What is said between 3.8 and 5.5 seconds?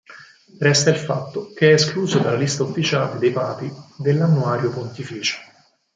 dell"'Annuario pontificio".